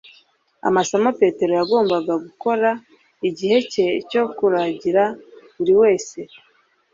[0.67, 1.09] amasomo.
[1.19, 2.69] petero yagombaga gukora
[3.29, 5.03] igihe cye cyo kuragira
[5.55, 6.19] buriwese